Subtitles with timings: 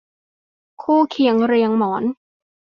[0.83, 2.03] คู่เคียงเรียงหมอน